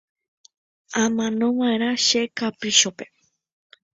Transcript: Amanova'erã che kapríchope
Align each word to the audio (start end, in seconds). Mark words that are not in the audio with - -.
Amanova'erã 1.03 1.91
che 2.05 2.21
kapríchope 2.37 3.05